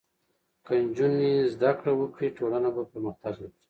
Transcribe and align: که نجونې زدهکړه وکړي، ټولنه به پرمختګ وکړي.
که 0.65 0.73
نجونې 0.85 1.31
زدهکړه 1.53 1.91
وکړي، 1.95 2.27
ټولنه 2.37 2.69
به 2.75 2.83
پرمختګ 2.91 3.33
وکړي. 3.45 3.57